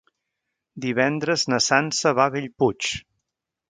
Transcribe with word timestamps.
Divendres 0.85 1.45
na 1.53 1.61
Sança 1.69 2.17
va 2.23 2.29
a 2.29 2.37
Bellpuig. 2.39 2.95